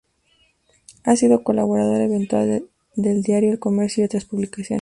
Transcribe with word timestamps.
Ha 1.03 1.15
sido 1.15 1.43
colaborador 1.43 2.01
eventual 2.01 2.67
del 2.95 3.21
diario 3.21 3.51
El 3.51 3.59
Comercio 3.59 4.01
y 4.01 4.05
otras 4.07 4.25
publicaciones. 4.25 4.79